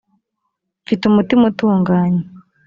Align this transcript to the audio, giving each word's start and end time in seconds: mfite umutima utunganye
mfite 0.83 1.03
umutima 1.07 1.43
utunganye 1.51 2.23